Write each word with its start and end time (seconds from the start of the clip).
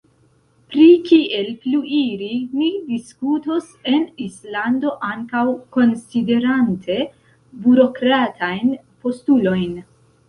Pri 0.69 0.85
kiel 1.09 1.49
pluiri, 1.65 2.29
ni 2.61 2.69
diskutos 2.87 3.67
en 3.93 4.07
Islando, 4.29 4.95
ankaŭ 5.11 5.45
konsiderante 5.77 6.97
burokratajn 7.67 8.79
postulojn. 9.07 9.83